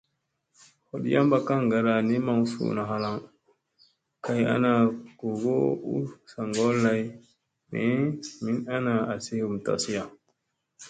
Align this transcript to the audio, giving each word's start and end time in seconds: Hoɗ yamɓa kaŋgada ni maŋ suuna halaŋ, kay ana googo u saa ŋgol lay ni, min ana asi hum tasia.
Hoɗ 0.89 1.03
yamɓa 1.13 1.37
kaŋgada 1.47 1.93
ni 2.07 2.15
maŋ 2.27 2.39
suuna 2.51 2.83
halaŋ, 2.91 3.15
kay 4.25 4.41
ana 4.53 4.71
googo 5.19 5.55
u 5.93 5.95
saa 6.31 6.47
ŋgol 6.49 6.75
lay 6.85 7.01
ni, 7.71 7.83
min 8.43 8.57
ana 8.75 8.93
asi 9.13 9.35
hum 9.43 9.55
tasia. 9.65 10.03